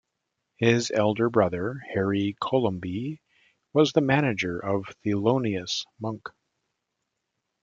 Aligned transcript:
His 0.57 0.89
elder 0.89 1.29
brother, 1.29 1.83
Harry 1.93 2.35
Colomby 2.41 3.19
was 3.71 3.91
the 3.93 4.01
manager 4.01 4.57
of 4.57 4.85
Thelonious 5.05 5.85
Monk. 5.99 6.27